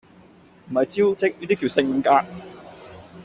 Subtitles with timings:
[0.71, 2.09] 唔係招積，呢啲叫性格